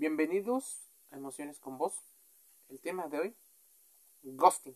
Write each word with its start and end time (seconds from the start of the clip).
Bienvenidos 0.00 0.78
a 1.10 1.16
Emociones 1.16 1.58
con 1.58 1.76
Vos. 1.76 1.92
El 2.70 2.80
tema 2.80 3.08
de 3.08 3.18
hoy, 3.18 3.36
ghosting. 4.22 4.74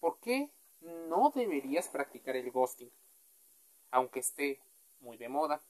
¿Por 0.00 0.18
qué 0.18 0.50
no 0.80 1.30
deberías 1.32 1.86
practicar 1.86 2.34
el 2.34 2.50
ghosting? 2.50 2.90
Aunque 3.92 4.18
esté 4.18 4.60
muy 4.98 5.18
de 5.18 5.28
moda. 5.28 5.62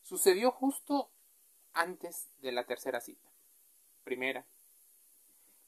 Sucedió 0.00 0.50
justo 0.52 1.10
antes 1.74 2.28
de 2.38 2.50
la 2.50 2.64
tercera 2.64 2.98
cita. 3.02 3.28
Primera. 4.04 4.46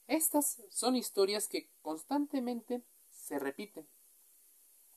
Estas 0.07 0.63
son 0.71 0.97
historias 0.97 1.47
que 1.47 1.69
constantemente 1.83 2.81
se 3.11 3.39
repiten. 3.39 3.87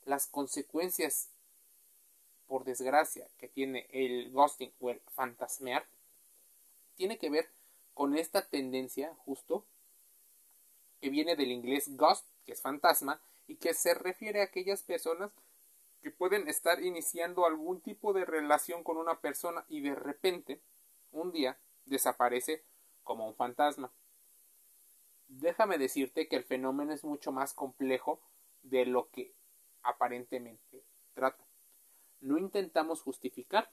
Las 0.06 0.26
consecuencias, 0.26 1.28
por 2.46 2.64
desgracia, 2.64 3.28
que 3.36 3.48
tiene 3.48 3.86
el 3.90 4.32
ghosting 4.32 4.72
o 4.80 4.88
el 4.88 5.00
fantasmear 5.14 5.84
tiene 6.96 7.18
que 7.18 7.30
ver 7.30 7.50
con 7.92 8.16
esta 8.16 8.42
tendencia 8.48 9.14
justo 9.24 9.64
que 11.00 11.10
viene 11.10 11.36
del 11.36 11.52
inglés 11.52 11.96
ghost, 11.96 12.26
que 12.44 12.52
es 12.52 12.62
fantasma, 12.62 13.20
y 13.46 13.56
que 13.56 13.74
se 13.74 13.94
refiere 13.94 14.40
a 14.40 14.44
aquellas 14.44 14.82
personas 14.82 15.30
que 16.00 16.10
pueden 16.10 16.48
estar 16.48 16.82
iniciando 16.82 17.46
algún 17.46 17.80
tipo 17.80 18.12
de 18.12 18.24
relación 18.24 18.82
con 18.82 18.96
una 18.96 19.20
persona 19.20 19.64
y 19.68 19.80
de 19.80 19.94
repente, 19.94 20.60
un 21.12 21.32
día, 21.32 21.58
desaparece 21.84 22.64
como 23.02 23.26
un 23.26 23.34
fantasma. 23.34 23.92
Déjame 25.28 25.78
decirte 25.78 26.28
que 26.28 26.36
el 26.36 26.44
fenómeno 26.44 26.92
es 26.92 27.04
mucho 27.04 27.32
más 27.32 27.54
complejo 27.54 28.20
de 28.62 28.86
lo 28.86 29.10
que 29.10 29.34
aparentemente 29.82 30.84
trata. 31.14 31.44
No 32.20 32.38
intentamos 32.38 33.02
justificar, 33.02 33.70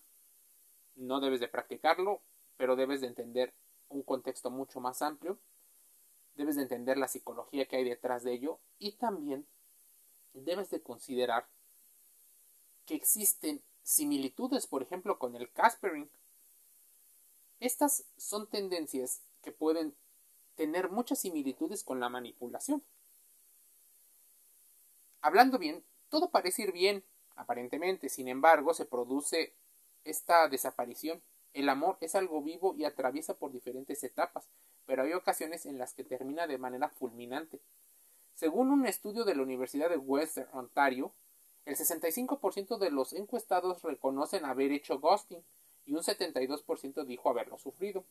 no 0.95 1.19
debes 1.19 1.39
de 1.39 1.47
practicarlo, 1.47 2.21
pero 2.61 2.75
debes 2.75 3.01
de 3.01 3.07
entender 3.07 3.55
un 3.89 4.03
contexto 4.03 4.51
mucho 4.51 4.79
más 4.79 5.01
amplio, 5.01 5.39
debes 6.35 6.57
de 6.57 6.61
entender 6.61 6.95
la 6.95 7.07
psicología 7.07 7.65
que 7.65 7.77
hay 7.77 7.83
detrás 7.83 8.23
de 8.23 8.33
ello 8.33 8.59
y 8.77 8.91
también 8.97 9.47
debes 10.33 10.69
de 10.69 10.79
considerar 10.79 11.47
que 12.85 12.93
existen 12.93 13.63
similitudes, 13.81 14.67
por 14.67 14.83
ejemplo, 14.83 15.17
con 15.17 15.35
el 15.35 15.51
Caspering. 15.51 16.07
Estas 17.59 18.05
son 18.15 18.47
tendencias 18.47 19.23
que 19.41 19.51
pueden 19.51 19.95
tener 20.53 20.91
muchas 20.91 21.17
similitudes 21.17 21.83
con 21.83 21.99
la 21.99 22.09
manipulación. 22.09 22.83
Hablando 25.21 25.57
bien, 25.57 25.83
todo 26.09 26.29
parece 26.29 26.61
ir 26.61 26.73
bien, 26.73 27.03
aparentemente, 27.35 28.07
sin 28.07 28.27
embargo, 28.27 28.75
se 28.75 28.85
produce 28.85 29.55
esta 30.03 30.47
desaparición 30.47 31.23
el 31.53 31.69
amor 31.69 31.97
es 32.01 32.15
algo 32.15 32.41
vivo 32.41 32.75
y 32.75 32.85
atraviesa 32.85 33.37
por 33.37 33.51
diferentes 33.51 34.03
etapas, 34.03 34.49
pero 34.85 35.03
hay 35.03 35.13
ocasiones 35.13 35.65
en 35.65 35.77
las 35.77 35.93
que 35.93 36.03
termina 36.03 36.47
de 36.47 36.57
manera 36.57 36.89
fulminante. 36.89 37.59
Según 38.33 38.71
un 38.71 38.85
estudio 38.85 39.23
de 39.25 39.35
la 39.35 39.43
Universidad 39.43 39.89
de 39.89 39.97
Western 39.97 40.49
Ontario, 40.53 41.13
el 41.65 41.75
65% 41.75 42.77
de 42.77 42.89
los 42.89 43.13
encuestados 43.13 43.83
reconocen 43.83 44.45
haber 44.45 44.71
hecho 44.71 44.99
ghosting 44.99 45.43
y 45.85 45.93
un 45.93 46.01
72% 46.01 47.05
dijo 47.05 47.29
haberlo 47.29 47.57
sufrido. 47.59 48.05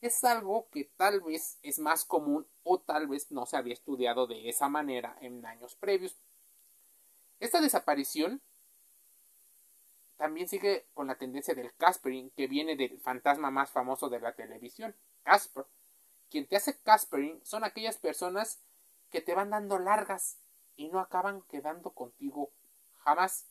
Es 0.00 0.24
algo 0.24 0.68
que 0.70 0.90
tal 0.96 1.20
vez 1.20 1.58
es 1.62 1.78
más 1.78 2.04
común 2.04 2.46
o 2.62 2.80
tal 2.80 3.08
vez 3.08 3.30
no 3.30 3.46
se 3.46 3.56
había 3.56 3.74
estudiado 3.74 4.26
de 4.26 4.48
esa 4.48 4.68
manera 4.68 5.16
en 5.20 5.44
años 5.44 5.76
previos. 5.76 6.16
Esta 7.40 7.60
desaparición 7.60 8.40
también 10.22 10.46
sigue 10.46 10.86
con 10.94 11.08
la 11.08 11.16
tendencia 11.16 11.52
del 11.52 11.74
Caspering, 11.74 12.30
que 12.30 12.46
viene 12.46 12.76
del 12.76 13.00
fantasma 13.00 13.50
más 13.50 13.72
famoso 13.72 14.08
de 14.08 14.20
la 14.20 14.32
televisión, 14.36 14.94
Casper. 15.24 15.66
Quien 16.30 16.46
te 16.46 16.54
hace 16.54 16.78
Caspering 16.78 17.44
son 17.44 17.64
aquellas 17.64 17.98
personas 17.98 18.60
que 19.10 19.20
te 19.20 19.34
van 19.34 19.50
dando 19.50 19.80
largas 19.80 20.38
y 20.76 20.90
no 20.90 21.00
acaban 21.00 21.42
quedando 21.50 21.90
contigo 21.90 22.52
jamás. 22.98 23.46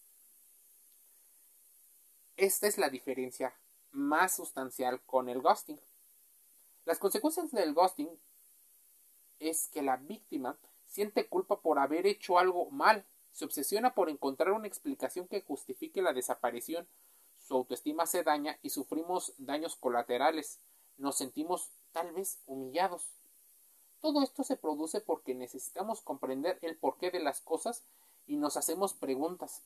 Esta 2.38 2.68
es 2.68 2.78
la 2.78 2.88
diferencia 2.88 3.54
más 3.92 4.38
sustancial 4.38 5.02
con 5.02 5.28
el 5.28 5.42
ghosting. 5.42 5.82
Las 6.86 7.00
consecuencias 7.00 7.52
del 7.52 7.74
ghosting 7.74 8.18
es 9.40 9.68
que 9.68 9.82
la 9.82 9.98
víctima 9.98 10.58
siente 10.88 11.28
culpa 11.28 11.60
por 11.60 11.80
haber 11.80 12.08
hecho 12.08 12.40
algo 12.40 12.72
mal 12.72 13.06
se 13.32 13.46
obsesiona 13.46 13.94
por 13.94 14.10
encontrar 14.10 14.52
una 14.52 14.68
explicación 14.68 15.28
que 15.28 15.42
justifique 15.42 16.02
la 16.02 16.14
desaparición. 16.14 16.88
Su 17.40 17.56
autoestima 17.56 18.06
se 18.06 18.24
daña 18.24 18.60
y 18.62 18.70
sufrimos 18.70 19.34
daños 19.38 19.76
colaterales. 19.76 20.60
Nos 20.98 21.18
sentimos 21.18 21.70
tal 21.92 22.12
vez 22.12 22.40
humillados. 22.46 23.08
Todo 24.00 24.24
esto 24.24 24.44
se 24.44 24.58
produce 24.58 25.02
porque 25.02 25.36
necesitamos 25.36 26.02
comprender 26.02 26.58
el 26.62 26.78
porqué 26.78 27.12
de 27.12 27.20
las 27.20 27.42
cosas 27.42 27.84
y 28.28 28.38
nos 28.38 28.58
hacemos 28.58 28.94
preguntas. 28.94 29.64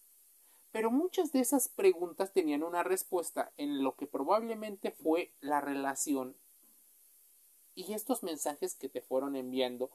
Pero 0.72 0.92
muchas 0.92 1.32
de 1.32 1.40
esas 1.40 1.70
preguntas 1.70 2.34
tenían 2.34 2.64
una 2.64 2.84
respuesta 2.84 3.54
en 3.56 3.82
lo 3.82 3.96
que 3.96 4.08
probablemente 4.08 4.92
fue 4.92 5.32
la 5.40 5.62
relación 5.62 6.36
y 7.76 7.94
estos 7.94 8.24
mensajes 8.24 8.76
que 8.76 8.90
te 8.90 9.02
fueron 9.02 9.36
enviando 9.36 9.92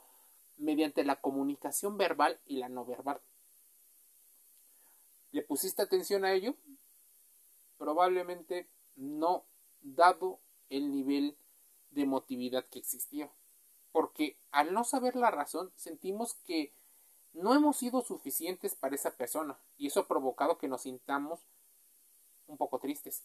mediante 0.59 1.05
la 1.05 1.21
comunicación 1.21 1.97
verbal 1.97 2.39
y 2.47 2.59
la 2.59 2.69
no 2.69 2.85
verbal. 2.85 3.21
¿Le 5.33 5.43
pusiste 5.43 5.83
atención 5.83 6.25
a 6.25 6.33
ello? 6.33 6.55
Probablemente 7.79 8.69
no, 8.97 9.45
dado 9.81 10.41
el 10.69 10.91
nivel 10.91 11.37
de 11.91 12.03
emotividad 12.03 12.67
que 12.67 12.79
existía. 12.79 13.31
Porque 13.93 14.37
al 14.51 14.73
no 14.73 14.85
saber 14.85 15.17
la 15.17 15.31
razón, 15.31 15.73
sentimos 15.77 16.35
que 16.47 16.73
no 17.33 17.55
hemos 17.55 17.77
sido 17.77 18.03
suficientes 18.03 18.75
para 18.75 18.95
esa 18.95 19.17
persona 19.17 19.59
y 19.77 19.87
eso 19.87 20.01
ha 20.01 20.09
provocado 20.09 20.59
que 20.59 20.69
nos 20.69 20.83
sintamos 20.83 21.41
un 22.47 22.57
poco 22.57 22.79
tristes. 22.79 23.23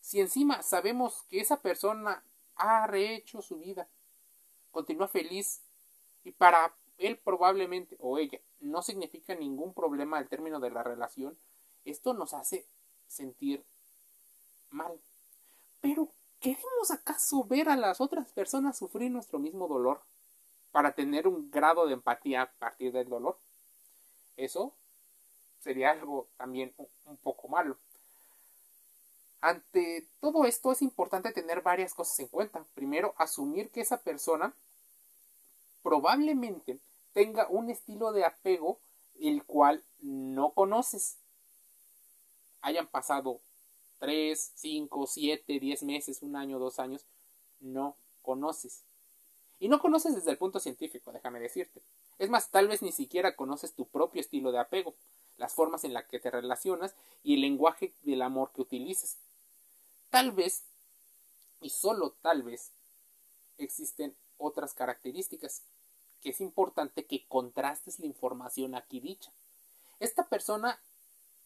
Si 0.00 0.20
encima 0.20 0.62
sabemos 0.62 1.22
que 1.28 1.40
esa 1.40 1.60
persona 1.60 2.24
ha 2.56 2.86
rehecho 2.86 3.42
su 3.42 3.58
vida, 3.58 3.88
continúa 4.70 5.08
feliz 5.08 5.62
y 6.24 6.32
para 6.32 6.74
él 6.98 7.18
probablemente 7.18 7.96
o 7.98 8.18
ella 8.18 8.38
no 8.60 8.82
significa 8.82 9.34
ningún 9.34 9.74
problema 9.74 10.18
al 10.18 10.28
término 10.28 10.60
de 10.60 10.70
la 10.70 10.82
relación, 10.82 11.36
esto 11.84 12.14
nos 12.14 12.34
hace 12.34 12.66
sentir 13.08 13.64
mal. 14.70 14.98
Pero, 15.80 16.08
¿queremos 16.40 16.90
acaso 16.90 17.44
ver 17.44 17.68
a 17.68 17.76
las 17.76 18.00
otras 18.00 18.32
personas 18.32 18.78
sufrir 18.78 19.10
nuestro 19.10 19.38
mismo 19.38 19.68
dolor 19.68 20.00
para 20.72 20.92
tener 20.92 21.28
un 21.28 21.50
grado 21.50 21.86
de 21.86 21.94
empatía 21.94 22.42
a 22.42 22.50
partir 22.52 22.92
del 22.92 23.08
dolor? 23.08 23.38
Eso 24.36 24.74
sería 25.60 25.90
algo 25.90 26.28
también 26.36 26.74
un 27.04 27.16
poco 27.18 27.48
malo. 27.48 27.76
Ante 29.40 30.06
todo 30.20 30.46
esto 30.46 30.72
es 30.72 30.80
importante 30.80 31.32
tener 31.32 31.60
varias 31.60 31.92
cosas 31.92 32.18
en 32.20 32.28
cuenta. 32.28 32.64
Primero, 32.74 33.14
asumir 33.18 33.70
que 33.70 33.82
esa 33.82 34.02
persona 34.02 34.54
probablemente 35.84 36.80
tenga 37.12 37.46
un 37.48 37.70
estilo 37.70 38.10
de 38.10 38.24
apego 38.24 38.80
el 39.20 39.44
cual 39.44 39.84
no 40.00 40.50
conoces. 40.50 41.18
Hayan 42.62 42.88
pasado 42.88 43.40
3, 44.00 44.52
5, 44.56 45.06
7, 45.06 45.60
10 45.60 45.82
meses, 45.84 46.22
un 46.22 46.34
año, 46.34 46.58
dos 46.58 46.80
años, 46.80 47.04
no 47.60 47.96
conoces. 48.22 48.82
Y 49.60 49.68
no 49.68 49.78
conoces 49.78 50.14
desde 50.14 50.32
el 50.32 50.38
punto 50.38 50.58
científico, 50.58 51.12
déjame 51.12 51.38
decirte. 51.38 51.82
Es 52.18 52.30
más, 52.30 52.50
tal 52.50 52.66
vez 52.66 52.82
ni 52.82 52.90
siquiera 52.90 53.36
conoces 53.36 53.74
tu 53.74 53.86
propio 53.86 54.20
estilo 54.20 54.50
de 54.50 54.58
apego, 54.58 54.94
las 55.36 55.52
formas 55.52 55.84
en 55.84 55.92
las 55.92 56.06
que 56.06 56.18
te 56.18 56.30
relacionas 56.30 56.94
y 57.22 57.34
el 57.34 57.42
lenguaje 57.42 57.92
del 58.02 58.22
amor 58.22 58.50
que 58.52 58.62
utilizas. 58.62 59.18
Tal 60.10 60.32
vez, 60.32 60.64
y 61.60 61.70
solo 61.70 62.14
tal 62.22 62.42
vez, 62.42 62.72
existen 63.58 64.14
otras 64.38 64.74
características 64.74 65.62
que 66.20 66.30
es 66.30 66.40
importante 66.40 67.04
que 67.04 67.26
contrastes 67.28 68.00
la 68.00 68.06
información 68.06 68.74
aquí 68.74 69.00
dicha. 69.00 69.30
Esta 70.00 70.26
persona 70.28 70.80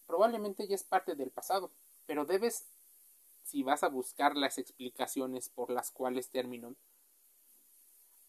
probablemente 0.07 0.67
ya 0.67 0.75
es 0.75 0.83
parte 0.83 1.15
del 1.15 1.29
pasado, 1.29 1.69
pero 2.05 2.25
debes, 2.25 2.65
si 3.43 3.61
vas 3.61 3.83
a 3.83 3.89
buscar 3.89 4.35
las 4.35 4.57
explicaciones 4.57 5.49
por 5.49 5.69
las 5.69 5.91
cuales 5.91 6.29
terminó, 6.29 6.75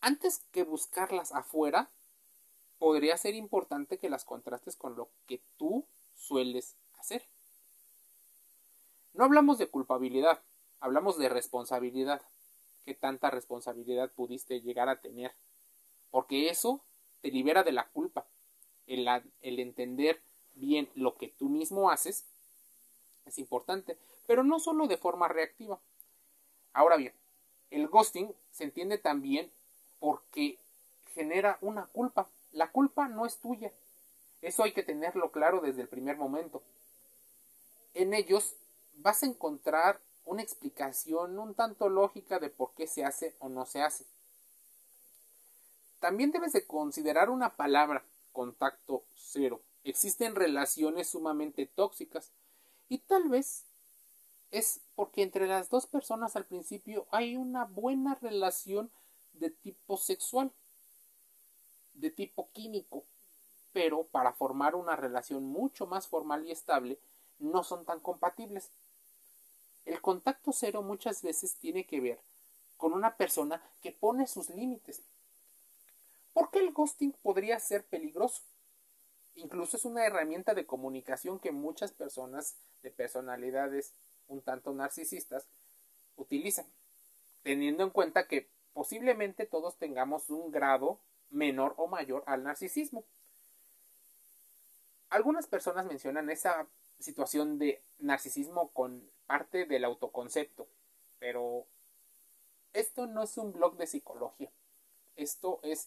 antes 0.00 0.42
que 0.50 0.64
buscarlas 0.64 1.32
afuera, 1.32 1.90
podría 2.78 3.16
ser 3.16 3.34
importante 3.34 3.98
que 3.98 4.10
las 4.10 4.24
contrastes 4.24 4.76
con 4.76 4.96
lo 4.96 5.08
que 5.26 5.40
tú 5.58 5.84
sueles 6.16 6.74
hacer. 6.98 7.22
No 9.12 9.24
hablamos 9.24 9.58
de 9.58 9.68
culpabilidad, 9.68 10.40
hablamos 10.80 11.18
de 11.18 11.28
responsabilidad. 11.28 12.22
¿Qué 12.84 12.94
tanta 12.94 13.30
responsabilidad 13.30 14.10
pudiste 14.12 14.60
llegar 14.60 14.88
a 14.88 15.00
tener 15.00 15.32
porque 16.10 16.48
eso 16.48 16.80
te 17.20 17.30
libera 17.30 17.62
de 17.62 17.72
la 17.72 17.88
culpa. 17.88 18.26
El, 18.86 19.06
el 19.42 19.60
entender 19.60 20.20
bien 20.54 20.88
lo 20.94 21.14
que 21.14 21.28
tú 21.28 21.48
mismo 21.48 21.90
haces 21.90 22.24
es 23.24 23.38
importante, 23.38 23.98
pero 24.26 24.42
no 24.42 24.58
solo 24.58 24.86
de 24.88 24.96
forma 24.96 25.28
reactiva. 25.28 25.80
Ahora 26.72 26.96
bien, 26.96 27.12
el 27.70 27.86
ghosting 27.88 28.34
se 28.50 28.64
entiende 28.64 28.98
también 28.98 29.50
porque 30.00 30.58
genera 31.14 31.58
una 31.60 31.86
culpa. 31.86 32.28
La 32.52 32.72
culpa 32.72 33.08
no 33.08 33.26
es 33.26 33.38
tuya. 33.38 33.72
Eso 34.42 34.64
hay 34.64 34.72
que 34.72 34.82
tenerlo 34.82 35.30
claro 35.30 35.60
desde 35.60 35.82
el 35.82 35.88
primer 35.88 36.16
momento. 36.16 36.62
En 37.94 38.14
ellos 38.14 38.56
vas 38.94 39.22
a 39.22 39.26
encontrar 39.26 40.00
una 40.30 40.42
explicación 40.42 41.40
un 41.40 41.54
tanto 41.54 41.88
lógica 41.88 42.38
de 42.38 42.50
por 42.50 42.72
qué 42.74 42.86
se 42.86 43.04
hace 43.04 43.34
o 43.40 43.48
no 43.48 43.66
se 43.66 43.82
hace. 43.82 44.04
También 45.98 46.30
debes 46.30 46.52
de 46.52 46.68
considerar 46.68 47.30
una 47.30 47.56
palabra, 47.56 48.04
contacto 48.32 49.02
cero. 49.16 49.60
Existen 49.82 50.36
relaciones 50.36 51.08
sumamente 51.08 51.66
tóxicas 51.66 52.30
y 52.88 52.98
tal 52.98 53.28
vez 53.28 53.64
es 54.52 54.80
porque 54.94 55.24
entre 55.24 55.48
las 55.48 55.68
dos 55.68 55.86
personas 55.86 56.36
al 56.36 56.46
principio 56.46 57.08
hay 57.10 57.34
una 57.34 57.64
buena 57.64 58.14
relación 58.14 58.88
de 59.32 59.50
tipo 59.50 59.96
sexual, 59.96 60.52
de 61.94 62.12
tipo 62.12 62.50
químico, 62.52 63.04
pero 63.72 64.04
para 64.04 64.32
formar 64.32 64.76
una 64.76 64.94
relación 64.94 65.42
mucho 65.42 65.88
más 65.88 66.06
formal 66.06 66.46
y 66.46 66.52
estable 66.52 67.00
no 67.40 67.64
son 67.64 67.84
tan 67.84 67.98
compatibles. 67.98 68.70
El 69.84 70.00
contacto 70.00 70.52
cero 70.52 70.82
muchas 70.82 71.22
veces 71.22 71.56
tiene 71.56 71.86
que 71.86 72.00
ver 72.00 72.18
con 72.76 72.92
una 72.92 73.16
persona 73.16 73.62
que 73.82 73.92
pone 73.92 74.26
sus 74.26 74.48
límites. 74.50 75.02
¿Por 76.32 76.50
qué 76.50 76.60
el 76.60 76.72
ghosting 76.72 77.12
podría 77.22 77.58
ser 77.60 77.84
peligroso? 77.84 78.42
Incluso 79.34 79.76
es 79.76 79.84
una 79.84 80.06
herramienta 80.06 80.54
de 80.54 80.66
comunicación 80.66 81.38
que 81.38 81.52
muchas 81.52 81.92
personas 81.92 82.56
de 82.82 82.90
personalidades 82.90 83.92
un 84.28 84.40
tanto 84.42 84.72
narcisistas 84.72 85.46
utilizan, 86.16 86.66
teniendo 87.42 87.82
en 87.82 87.90
cuenta 87.90 88.26
que 88.26 88.48
posiblemente 88.72 89.46
todos 89.46 89.76
tengamos 89.76 90.30
un 90.30 90.50
grado 90.50 90.98
menor 91.30 91.74
o 91.76 91.86
mayor 91.86 92.22
al 92.26 92.44
narcisismo. 92.44 93.04
Algunas 95.08 95.46
personas 95.46 95.86
mencionan 95.86 96.30
esa 96.30 96.66
situación 96.98 97.58
de 97.58 97.82
narcisismo 97.98 98.68
con 98.68 99.02
parte 99.30 99.64
del 99.64 99.84
autoconcepto, 99.84 100.66
pero 101.20 101.64
esto 102.72 103.06
no 103.06 103.22
es 103.22 103.38
un 103.38 103.52
blog 103.52 103.76
de 103.76 103.86
psicología. 103.86 104.50
Esto 105.14 105.60
es 105.62 105.86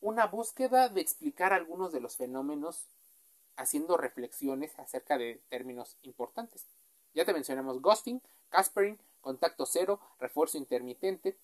una 0.00 0.26
búsqueda 0.26 0.88
de 0.88 1.00
explicar 1.00 1.52
algunos 1.52 1.92
de 1.92 1.98
los 1.98 2.16
fenómenos 2.16 2.84
haciendo 3.56 3.96
reflexiones 3.96 4.78
acerca 4.78 5.18
de 5.18 5.42
términos 5.48 5.96
importantes. 6.02 6.64
Ya 7.12 7.24
te 7.24 7.32
mencionamos 7.32 7.82
ghosting, 7.82 8.22
caspering, 8.50 9.00
contacto 9.20 9.66
cero, 9.66 9.98
refuerzo 10.20 10.58
intermitente. 10.58 11.36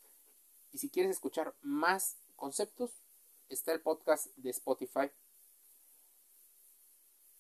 Y 0.70 0.78
si 0.78 0.90
quieres 0.90 1.10
escuchar 1.10 1.54
más 1.60 2.18
conceptos, 2.36 2.92
está 3.48 3.72
el 3.72 3.80
podcast 3.80 4.28
de 4.36 4.50
Spotify. 4.50 5.10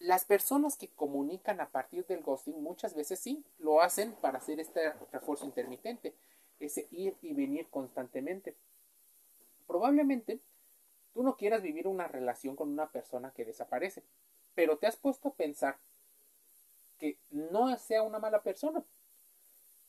Las 0.04 0.26
personas 0.26 0.76
que 0.76 0.90
comunican 0.90 1.62
a 1.62 1.70
partir 1.70 2.04
del 2.04 2.22
ghosting 2.22 2.62
muchas 2.62 2.94
veces 2.94 3.18
sí 3.18 3.42
lo 3.56 3.80
hacen 3.80 4.12
para 4.16 4.36
hacer 4.36 4.60
este 4.60 4.92
refuerzo 5.10 5.46
intermitente, 5.46 6.14
ese 6.60 6.88
ir 6.90 7.16
y 7.22 7.32
venir 7.32 7.70
constantemente. 7.70 8.54
Probablemente 9.66 10.40
tú 11.14 11.22
no 11.22 11.38
quieras 11.38 11.62
vivir 11.62 11.88
una 11.88 12.06
relación 12.06 12.54
con 12.54 12.68
una 12.68 12.90
persona 12.90 13.30
que 13.30 13.46
desaparece, 13.46 14.02
pero 14.54 14.76
te 14.76 14.86
has 14.86 14.96
puesto 14.96 15.28
a 15.28 15.34
pensar 15.34 15.78
que 16.98 17.16
no 17.30 17.74
sea 17.78 18.02
una 18.02 18.18
mala 18.18 18.42
persona, 18.42 18.84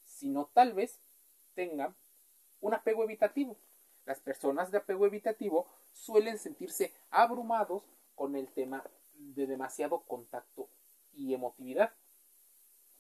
sino 0.06 0.46
tal 0.54 0.72
vez 0.72 0.98
tenga 1.56 1.94
un 2.62 2.74
apego 2.74 3.04
evitativo. 3.04 3.58
Las 4.06 4.22
personas 4.22 4.72
de 4.72 4.78
apego 4.78 5.06
evitativo 5.06 5.68
suelen 5.92 6.40
sentirse 6.40 6.94
abrumados 7.10 7.84
con 8.16 8.38
el 8.38 8.48
tema 8.48 8.82
de 9.18 9.48
demasiado 9.48 10.02
contacto 10.02 10.70
y 11.14 11.34
emotividad. 11.34 11.94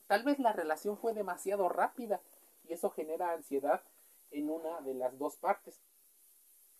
Tal 0.07 0.23
vez 0.23 0.39
la 0.39 0.53
relación 0.53 0.97
fue 0.97 1.13
demasiado 1.13 1.69
rápida 1.69 2.21
y 2.63 2.73
eso 2.73 2.89
genera 2.89 3.31
ansiedad 3.31 3.83
en 4.31 4.49
una 4.49 4.81
de 4.81 4.93
las 4.93 5.17
dos 5.17 5.37
partes. 5.37 5.81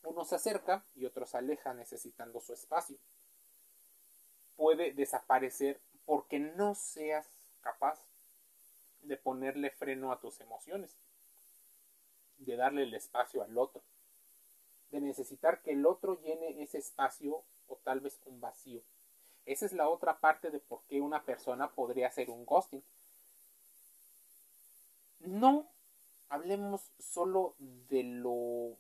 Uno 0.04 0.24
se 0.24 0.36
acerca 0.36 0.86
y 0.96 1.06
otro 1.06 1.26
se 1.26 1.38
aleja 1.38 1.74
necesitando 1.74 2.40
su 2.40 2.54
espacio. 2.54 2.98
Puede 4.56 4.94
desaparecer 4.94 5.82
porque 6.06 6.40
no 6.40 6.76
seas 6.76 7.28
capaz 7.62 8.06
de 9.02 9.18
ponerle 9.18 9.72
freno 9.72 10.12
a 10.12 10.20
tus 10.20 10.40
emociones, 10.42 10.96
de 12.38 12.56
darle 12.56 12.84
el 12.84 12.94
espacio 12.94 13.44
al 13.44 13.58
otro, 13.58 13.84
de 14.92 15.02
necesitar 15.02 15.62
que 15.62 15.72
el 15.72 15.86
otro 15.86 16.22
llene 16.22 16.62
ese 16.62 16.78
espacio 16.78 17.44
o 17.68 17.78
tal 17.78 18.00
vez 18.00 18.22
un 18.26 18.40
vacío. 18.40 18.82
Esa 19.46 19.66
es 19.66 19.74
la 19.74 19.88
otra 19.90 20.20
parte 20.20 20.50
de 20.50 20.60
por 20.60 20.82
qué 20.90 21.02
una 21.02 21.24
persona 21.24 21.70
podría 21.72 22.08
hacer 22.08 22.30
un 22.30 22.46
ghosting. 22.46 22.84
No 25.20 25.68
hablemos 26.30 26.82
solo 27.00 27.56
de 27.60 28.04
lo 28.04 28.78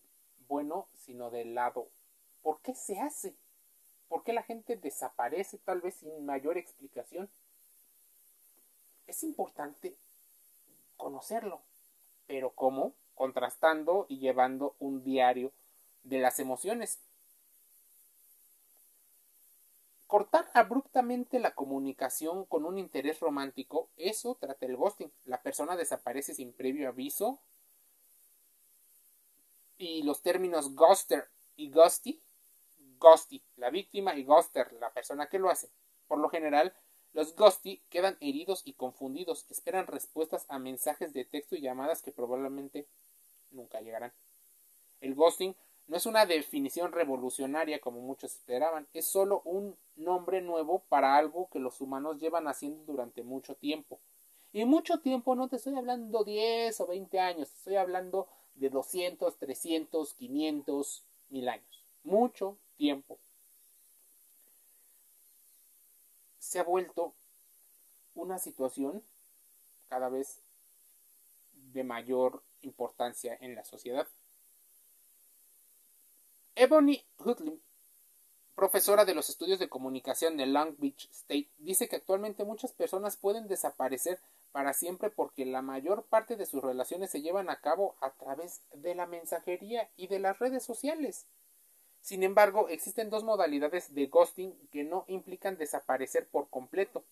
bueno, 0.47 0.87
sino 0.93 1.29
del 1.29 1.55
lado. 1.55 1.87
¿Por 2.41 2.59
qué 2.61 2.73
se 2.75 2.99
hace? 2.99 3.35
¿Por 4.07 4.23
qué 4.23 4.33
la 4.33 4.43
gente 4.43 4.75
desaparece 4.75 5.57
tal 5.59 5.81
vez 5.81 5.95
sin 5.95 6.25
mayor 6.25 6.57
explicación? 6.57 7.29
Es 9.07 9.23
importante 9.23 9.95
conocerlo, 10.97 11.61
pero 12.27 12.51
¿cómo? 12.51 12.93
Contrastando 13.13 14.05
y 14.09 14.19
llevando 14.19 14.75
un 14.79 15.03
diario 15.03 15.51
de 16.03 16.19
las 16.19 16.39
emociones. 16.39 16.99
Cortar 20.07 20.49
abruptamente 20.53 21.39
la 21.39 21.55
comunicación 21.55 22.45
con 22.45 22.65
un 22.65 22.77
interés 22.77 23.19
romántico, 23.19 23.89
eso 23.97 24.35
trata 24.39 24.65
el 24.65 24.77
ghosting. 24.77 25.11
La 25.25 25.41
persona 25.41 25.75
desaparece 25.75 26.33
sin 26.33 26.53
previo 26.53 26.89
aviso. 26.89 27.39
Y 29.77 30.03
los 30.03 30.21
términos 30.21 30.75
ghoster 30.75 31.27
y 31.57 31.69
ghosty 31.69 32.21
ghosty, 32.99 33.41
la 33.57 33.69
víctima, 33.69 34.15
y 34.15 34.23
ghoster, 34.23 34.71
la 34.73 34.91
persona 34.91 35.27
que 35.27 35.39
lo 35.39 35.49
hace. 35.49 35.69
Por 36.07 36.19
lo 36.19 36.29
general, 36.29 36.73
los 37.13 37.35
ghosty 37.35 37.81
quedan 37.89 38.17
heridos 38.19 38.61
y 38.65 38.73
confundidos, 38.73 39.45
esperan 39.49 39.87
respuestas 39.87 40.45
a 40.49 40.59
mensajes 40.59 41.13
de 41.13 41.25
texto 41.25 41.55
y 41.55 41.61
llamadas 41.61 42.01
que 42.01 42.11
probablemente 42.11 42.87
nunca 43.51 43.81
llegarán. 43.81 44.13
El 45.01 45.15
ghosting 45.15 45.55
no 45.87 45.97
es 45.97 46.05
una 46.05 46.25
definición 46.25 46.91
revolucionaria 46.91 47.79
como 47.79 48.01
muchos 48.01 48.33
esperaban, 48.33 48.87
es 48.93 49.05
solo 49.05 49.41
un 49.45 49.75
nombre 49.95 50.41
nuevo 50.41 50.83
para 50.89 51.15
algo 51.15 51.47
que 51.51 51.59
los 51.59 51.79
humanos 51.81 52.19
llevan 52.19 52.47
haciendo 52.47 52.91
durante 52.91 53.23
mucho 53.23 53.55
tiempo. 53.55 53.99
Y 54.51 54.65
mucho 54.65 54.99
tiempo 54.99 55.35
no 55.35 55.47
te 55.47 55.57
estoy 55.57 55.75
hablando 55.75 56.23
10 56.23 56.79
o 56.81 56.87
20 56.87 57.19
años, 57.19 57.51
estoy 57.51 57.75
hablando 57.75 58.27
de 58.55 58.69
200, 58.69 59.37
300, 59.37 60.13
500, 60.13 61.03
mil 61.29 61.49
años. 61.49 61.83
Mucho 62.03 62.57
tiempo, 62.77 63.17
se 66.39 66.59
ha 66.59 66.63
vuelto 66.63 67.13
una 68.13 68.39
situación 68.39 69.03
cada 69.89 70.09
vez 70.09 70.39
de 71.73 71.83
mayor 71.83 72.43
importancia 72.61 73.37
en 73.41 73.55
la 73.55 73.65
sociedad. 73.65 74.07
Ebony 76.57 77.05
Hudlin, 77.17 77.61
profesora 78.55 79.03
de 79.03 79.13
los 79.13 79.29
estudios 79.29 79.59
de 79.59 79.67
comunicación 79.67 80.37
de 80.37 80.45
Long 80.45 80.75
Beach 80.77 81.09
State, 81.11 81.49
dice 81.57 81.89
que 81.89 81.97
actualmente 81.97 82.45
muchas 82.45 82.71
personas 82.71 83.17
pueden 83.17 83.49
desaparecer 83.49 84.21
para 84.53 84.71
siempre 84.71 85.09
porque 85.09 85.45
la 85.45 85.61
mayor 85.61 86.05
parte 86.05 86.37
de 86.37 86.45
sus 86.45 86.63
relaciones 86.63 87.11
se 87.11 87.21
llevan 87.21 87.49
a 87.49 87.59
cabo 87.59 87.97
a 87.99 88.11
través 88.11 88.61
de 88.73 88.95
la 88.95 89.05
mensajería 89.05 89.89
y 89.97 90.07
de 90.07 90.19
las 90.19 90.39
redes 90.39 90.63
sociales. 90.63 91.25
Sin 91.99 92.23
embargo, 92.23 92.69
existen 92.69 93.09
dos 93.09 93.25
modalidades 93.25 93.93
de 93.93 94.05
ghosting 94.07 94.55
que 94.71 94.85
no 94.85 95.03
implican 95.09 95.57
desaparecer 95.57 96.25
por 96.29 96.49
completo. 96.49 97.03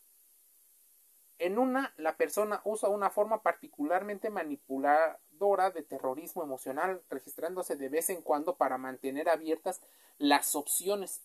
En 1.40 1.58
una, 1.58 1.94
la 1.98 2.16
persona 2.16 2.62
usa 2.63 2.90
una 2.90 3.10
forma 3.10 3.42
particularmente 3.42 4.30
manipuladora 4.30 5.72
de 5.72 5.84
terrorismo 5.84 6.44
emocional, 6.44 7.02
registrándose 7.10 7.75
de 7.75 7.90
vez 7.90 8.10
en 8.10 8.22
cuando 8.22 8.56
para 8.56 8.78
mantener 8.78 9.30
abiertas 9.30 9.82
las 10.18 10.56
opciones. 10.56 11.22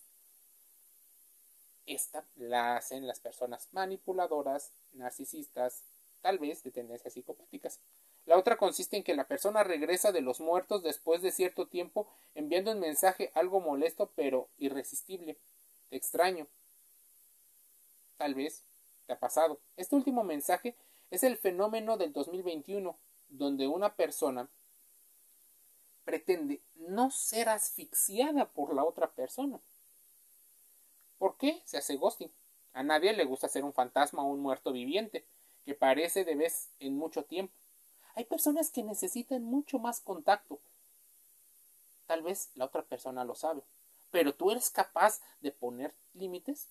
Esta 1.85 2.25
la 2.35 2.75
hacen 2.77 3.07
las 3.07 3.19
personas 3.19 3.67
manipuladoras, 3.71 4.71
narcisistas, 4.93 5.83
tal 6.21 6.37
vez 6.37 6.63
de 6.63 6.71
tendencias 6.71 7.13
psicopáticas. 7.13 7.79
La 8.25 8.37
otra 8.37 8.57
consiste 8.57 8.97
en 8.97 9.03
que 9.03 9.15
la 9.15 9.27
persona 9.27 9.63
regresa 9.63 10.11
de 10.11 10.21
los 10.21 10.39
muertos 10.39 10.83
después 10.83 11.21
de 11.21 11.31
cierto 11.31 11.67
tiempo 11.67 12.07
enviando 12.35 12.71
un 12.71 12.79
mensaje 12.79 13.31
algo 13.33 13.59
molesto 13.59 14.11
pero 14.15 14.49
irresistible. 14.57 15.37
extraño. 15.91 16.45
Tal 18.17 18.35
vez 18.35 18.63
ha 19.13 19.19
pasado. 19.19 19.59
Este 19.77 19.95
último 19.95 20.23
mensaje 20.23 20.75
es 21.11 21.23
el 21.23 21.37
fenómeno 21.37 21.97
del 21.97 22.13
2021. 22.13 22.97
donde 23.31 23.67
una 23.67 23.95
persona 23.95 24.49
pretende 26.03 26.63
no 26.73 27.11
ser 27.11 27.49
asfixiada 27.49 28.49
por 28.49 28.73
la 28.73 28.83
otra 28.83 29.11
persona. 29.11 29.59
¿Por 31.19 31.37
qué 31.37 31.61
se 31.65 31.77
hace 31.77 31.95
ghosting? 31.97 32.31
A 32.73 32.81
nadie 32.81 33.13
le 33.13 33.25
gusta 33.25 33.47
ser 33.47 33.63
un 33.63 33.73
fantasma 33.73 34.23
o 34.23 34.31
un 34.31 34.39
muerto 34.39 34.71
viviente, 34.71 35.25
que 35.65 35.75
parece 35.75 36.25
de 36.25 36.33
vez 36.33 36.69
en 36.79 36.97
mucho 36.97 37.25
tiempo. 37.25 37.53
Hay 38.15 38.25
personas 38.25 38.71
que 38.71 38.81
necesitan 38.81 39.43
mucho 39.43 39.77
más 39.77 39.99
contacto. 39.99 40.59
Tal 42.07 42.23
vez 42.23 42.49
la 42.55 42.65
otra 42.65 42.81
persona 42.81 43.23
lo 43.23 43.35
sabe, 43.35 43.61
pero 44.09 44.33
tú 44.33 44.49
eres 44.49 44.71
capaz 44.71 45.21
de 45.41 45.51
poner 45.51 45.93
límites. 46.13 46.67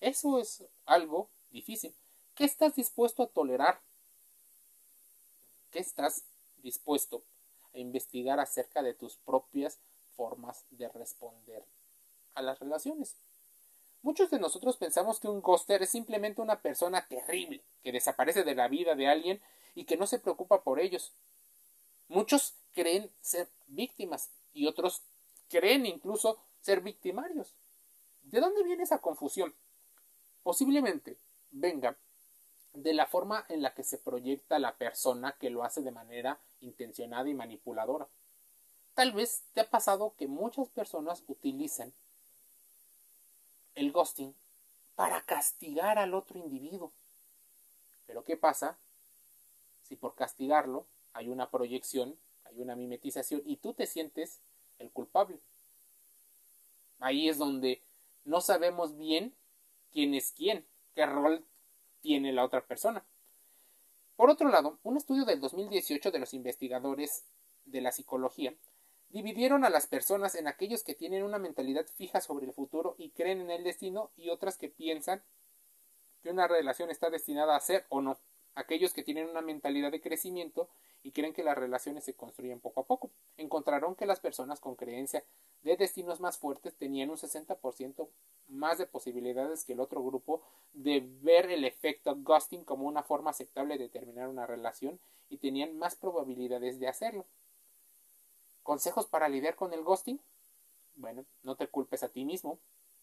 Eso 0.00 0.38
es 0.38 0.64
algo 0.84 1.30
difícil. 1.50 1.94
¿Qué 2.34 2.44
estás 2.44 2.74
dispuesto 2.74 3.22
a 3.22 3.28
tolerar? 3.28 3.80
¿Qué 5.70 5.78
estás 5.78 6.24
dispuesto 6.58 7.22
a 7.74 7.78
investigar 7.78 8.40
acerca 8.40 8.82
de 8.82 8.94
tus 8.94 9.16
propias 9.16 9.78
formas 10.16 10.64
de 10.70 10.88
responder 10.88 11.64
a 12.34 12.42
las 12.42 12.58
relaciones? 12.58 13.16
Muchos 14.02 14.30
de 14.30 14.38
nosotros 14.38 14.76
pensamos 14.76 15.18
que 15.18 15.28
un 15.28 15.40
ghoster 15.40 15.82
es 15.82 15.90
simplemente 15.90 16.40
una 16.40 16.60
persona 16.60 17.06
terrible, 17.08 17.62
que 17.82 17.92
desaparece 17.92 18.44
de 18.44 18.54
la 18.54 18.68
vida 18.68 18.94
de 18.94 19.08
alguien 19.08 19.40
y 19.74 19.84
que 19.84 19.96
no 19.96 20.06
se 20.06 20.18
preocupa 20.18 20.62
por 20.62 20.78
ellos. 20.78 21.12
Muchos 22.08 22.54
creen 22.72 23.10
ser 23.20 23.48
víctimas 23.66 24.30
y 24.52 24.66
otros 24.66 25.02
creen 25.48 25.86
incluso 25.86 26.38
ser 26.60 26.82
victimarios. 26.82 27.54
¿De 28.22 28.40
dónde 28.40 28.62
viene 28.62 28.84
esa 28.84 29.00
confusión? 29.00 29.54
Posiblemente 30.46 31.18
venga 31.50 31.96
de 32.72 32.94
la 32.94 33.06
forma 33.06 33.44
en 33.48 33.62
la 33.62 33.74
que 33.74 33.82
se 33.82 33.98
proyecta 33.98 34.60
la 34.60 34.76
persona 34.76 35.32
que 35.40 35.50
lo 35.50 35.64
hace 35.64 35.82
de 35.82 35.90
manera 35.90 36.38
intencionada 36.60 37.28
y 37.28 37.34
manipuladora. 37.34 38.06
Tal 38.94 39.10
vez 39.10 39.42
te 39.54 39.62
ha 39.62 39.68
pasado 39.68 40.14
que 40.16 40.28
muchas 40.28 40.68
personas 40.68 41.24
utilizan 41.26 41.92
el 43.74 43.90
ghosting 43.90 44.36
para 44.94 45.20
castigar 45.22 45.98
al 45.98 46.14
otro 46.14 46.38
individuo. 46.38 46.92
Pero 48.06 48.22
¿qué 48.22 48.36
pasa 48.36 48.78
si 49.82 49.96
por 49.96 50.14
castigarlo 50.14 50.86
hay 51.12 51.28
una 51.28 51.50
proyección, 51.50 52.16
hay 52.44 52.60
una 52.60 52.76
mimetización 52.76 53.42
y 53.44 53.56
tú 53.56 53.74
te 53.74 53.88
sientes 53.88 54.38
el 54.78 54.92
culpable? 54.92 55.40
Ahí 57.00 57.28
es 57.28 57.36
donde 57.36 57.82
no 58.24 58.40
sabemos 58.40 58.96
bien 58.96 59.34
quién 59.96 60.12
es 60.12 60.32
quién, 60.32 60.66
qué 60.94 61.06
rol 61.06 61.46
tiene 62.02 62.30
la 62.30 62.44
otra 62.44 62.66
persona. 62.66 63.06
Por 64.14 64.28
otro 64.28 64.50
lado, 64.50 64.78
un 64.82 64.98
estudio 64.98 65.24
del 65.24 65.40
2018 65.40 66.10
de 66.10 66.18
los 66.18 66.34
investigadores 66.34 67.24
de 67.64 67.80
la 67.80 67.92
psicología 67.92 68.54
Dividieron 69.08 69.64
a 69.64 69.70
las 69.70 69.86
personas 69.86 70.34
en 70.34 70.48
aquellos 70.48 70.82
que 70.82 70.94
tienen 70.94 71.22
una 71.22 71.38
mentalidad 71.38 71.86
fija 71.86 72.20
sobre 72.20 72.46
el 72.46 72.52
futuro 72.52 72.96
y 72.98 73.10
creen 73.10 73.40
en 73.40 73.50
el 73.50 73.64
destino 73.64 74.10
y 74.16 74.30
otras 74.30 74.58
que 74.58 74.68
piensan 74.68 75.22
que 76.22 76.30
una 76.30 76.48
relación 76.48 76.90
está 76.90 77.08
destinada 77.08 77.56
a 77.56 77.60
ser 77.60 77.86
o 77.88 78.00
no. 78.00 78.18
Aquellos 78.56 78.94
que 78.94 79.02
tienen 79.02 79.28
una 79.28 79.42
mentalidad 79.42 79.92
de 79.92 80.00
crecimiento 80.00 80.70
y 81.02 81.12
creen 81.12 81.34
que 81.34 81.44
las 81.44 81.58
relaciones 81.58 82.04
se 82.04 82.14
construyen 82.14 82.58
poco 82.58 82.80
a 82.80 82.86
poco. 82.86 83.10
Encontraron 83.36 83.94
que 83.94 84.06
las 84.06 84.18
personas 84.18 84.60
con 84.60 84.76
creencia 84.76 85.22
de 85.62 85.76
destinos 85.76 86.20
más 86.20 86.38
fuertes 86.38 86.74
tenían 86.74 87.10
un 87.10 87.18
60% 87.18 88.08
más 88.48 88.78
de 88.78 88.86
posibilidades 88.86 89.64
que 89.64 89.74
el 89.74 89.80
otro 89.80 90.02
grupo 90.02 90.42
de 90.72 91.06
ver 91.20 91.50
el 91.50 91.64
efecto 91.64 92.16
ghosting 92.16 92.64
como 92.64 92.86
una 92.86 93.02
forma 93.02 93.30
aceptable 93.30 93.76
de 93.76 93.90
terminar 93.90 94.26
una 94.26 94.46
relación 94.46 94.98
y 95.28 95.36
tenían 95.36 95.76
más 95.76 95.94
probabilidades 95.94 96.80
de 96.80 96.88
hacerlo. 96.88 97.26
¿Consejos 98.62 99.06
para 99.06 99.28
lidiar 99.28 99.54
con 99.54 99.74
el 99.74 99.82
ghosting? 99.82 100.18
Bueno, 100.94 101.26
no 101.42 101.56
te 101.56 101.68
culpes 101.68 102.02
a 102.02 102.08
ti 102.08 102.24
mismo, 102.24 102.58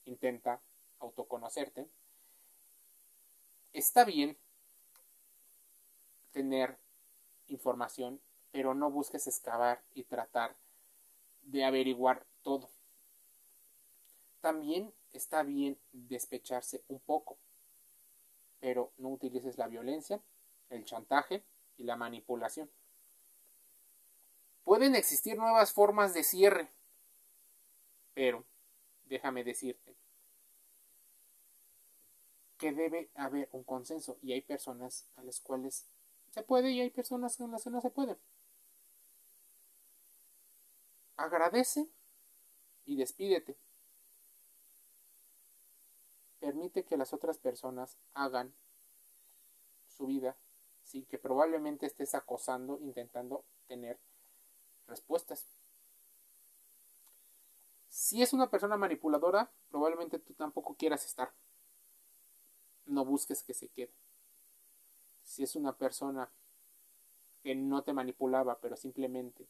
intenta 0.06 0.62
autoconocerte. 1.00 1.88
Está 3.72 4.04
bien 4.04 4.36
tener 6.34 6.78
información, 7.48 8.20
pero 8.52 8.74
no 8.74 8.92
busques 8.92 9.28
excavar 9.28 9.82
y 9.94 10.04
tratar 10.04 10.56
de 11.44 11.64
averiguar 11.64 12.26
todo. 12.42 12.70
También 14.42 14.94
está 15.14 15.44
bien 15.44 15.80
despecharse 15.94 16.84
un 16.90 17.00
poco, 17.00 17.38
pero 18.60 18.92
no 18.98 19.10
utilices 19.10 19.58
la 19.58 19.68
violencia, 19.68 20.22
el 20.70 20.84
chantaje 20.84 21.44
y 21.78 21.84
la 21.84 21.96
manipulación. 21.96 22.70
Pueden 24.64 24.96
existir 24.96 25.38
nuevas 25.38 25.74
formas 25.74 26.14
de 26.14 26.24
cierre, 26.24 26.70
pero 28.14 28.46
déjame 29.06 29.44
decirte 29.44 29.96
que 32.58 32.72
debe 32.72 33.10
haber 33.16 33.50
un 33.52 33.64
consenso 33.64 34.18
y 34.22 34.32
hay 34.32 34.42
personas 34.42 35.06
a 35.18 35.24
las 35.24 35.42
cuales 35.42 35.86
se 36.34 36.42
puede 36.42 36.72
y 36.72 36.82
hay 36.82 36.90
personas 36.90 37.38
con 37.38 37.52
las 37.52 37.64
que 37.64 37.70
no 37.70 37.80
se 37.80 37.92
puede. 37.92 38.18
Agradece 41.16 41.88
y 42.86 42.96
despídete. 42.96 43.56
Permite 46.40 46.84
que 46.86 46.98
las 46.98 47.14
otras 47.14 47.38
personas 47.38 47.98
hagan 48.16 48.52
su 49.88 50.08
vida 50.08 50.36
sin 50.82 51.06
que 51.06 51.20
probablemente 51.20 51.86
estés 51.86 52.16
acosando, 52.16 52.80
intentando 52.82 53.46
tener 53.68 54.00
respuestas. 54.88 55.46
Si 57.90 58.24
es 58.24 58.34
una 58.34 58.50
persona 58.50 58.76
manipuladora, 58.76 59.52
probablemente 59.70 60.18
tú 60.18 60.34
tampoco 60.34 60.74
quieras 60.74 61.06
estar. 61.06 61.32
No 62.86 63.06
busques 63.06 63.44
que 63.44 63.54
se 63.54 63.70
quede. 63.70 63.94
Si 65.24 65.44
es 65.44 65.56
una 65.56 65.76
persona 65.78 66.30
que 67.42 67.56
no 67.56 67.84
te 67.84 67.94
manipulaba, 67.94 68.60
pero 68.60 68.76
simplemente 68.76 69.48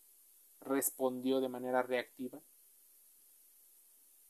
respondió 0.62 1.42
de 1.42 1.50
manera 1.50 1.84
reactiva, 1.84 2.40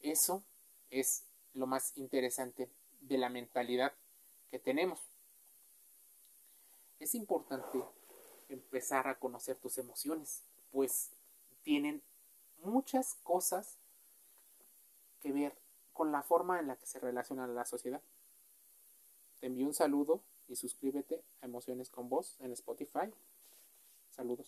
eso 0.02 0.44
es 0.90 1.26
lo 1.54 1.68
más 1.68 1.98
interesante 1.98 2.70
de 3.02 3.18
la 3.18 3.30
mentalidad 3.30 3.94
que 4.50 4.60
tenemos. 4.60 5.00
Es 7.00 7.16
importante 7.16 7.84
empezar 8.50 9.08
a 9.08 9.20
conocer 9.20 9.56
tus 9.58 9.78
emociones 9.78 10.44
pues 10.74 11.12
tienen 11.62 12.02
muchas 12.64 13.16
cosas 13.24 13.78
que 15.22 15.32
ver 15.32 15.56
con 15.94 16.12
la 16.12 16.24
forma 16.24 16.60
en 16.60 16.68
la 16.68 16.76
que 16.76 16.88
se 16.88 17.00
relaciona 17.00 17.48
la 17.48 17.64
sociedad. 17.64 18.02
Te 19.40 19.48
envío 19.48 19.68
un 19.68 19.74
saludo 19.74 20.22
y 20.48 20.56
suscríbete 20.56 21.24
a 21.42 21.46
Emociones 21.46 21.90
con 21.90 22.10
Voz 22.10 22.38
en 22.42 22.52
Spotify. 22.52 23.12
Saludos. 24.10 24.48